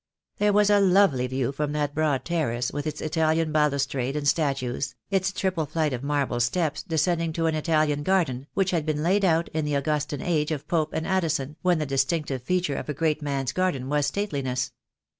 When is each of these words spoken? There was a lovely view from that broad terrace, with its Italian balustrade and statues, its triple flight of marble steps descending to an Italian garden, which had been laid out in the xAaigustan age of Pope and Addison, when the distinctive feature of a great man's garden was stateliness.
There 0.39 0.51
was 0.51 0.71
a 0.71 0.79
lovely 0.79 1.27
view 1.27 1.51
from 1.51 1.73
that 1.73 1.93
broad 1.93 2.25
terrace, 2.25 2.71
with 2.71 2.87
its 2.87 3.01
Italian 3.01 3.51
balustrade 3.51 4.15
and 4.15 4.27
statues, 4.27 4.95
its 5.11 5.31
triple 5.31 5.67
flight 5.67 5.93
of 5.93 6.01
marble 6.01 6.39
steps 6.39 6.81
descending 6.81 7.31
to 7.33 7.45
an 7.45 7.53
Italian 7.53 8.01
garden, 8.01 8.47
which 8.55 8.71
had 8.71 8.83
been 8.83 9.03
laid 9.03 9.23
out 9.23 9.47
in 9.49 9.63
the 9.63 9.73
xAaigustan 9.73 10.25
age 10.25 10.49
of 10.49 10.67
Pope 10.67 10.93
and 10.93 11.05
Addison, 11.05 11.55
when 11.61 11.77
the 11.77 11.85
distinctive 11.85 12.41
feature 12.41 12.77
of 12.77 12.89
a 12.89 12.95
great 12.95 13.21
man's 13.21 13.51
garden 13.51 13.89
was 13.89 14.07
stateliness. 14.07 14.71